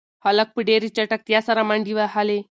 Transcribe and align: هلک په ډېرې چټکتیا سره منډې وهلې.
هلک 0.25 0.49
په 0.55 0.61
ډېرې 0.69 0.87
چټکتیا 0.95 1.39
سره 1.47 1.61
منډې 1.69 1.93
وهلې. 1.95 2.39